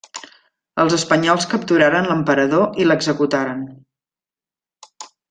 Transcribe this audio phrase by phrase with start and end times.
[0.83, 3.63] Els espanyols capturaren l'emperador i l'executaren.